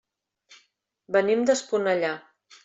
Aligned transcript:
Venim 1.17 1.45
d'Esponellà. 1.51 2.15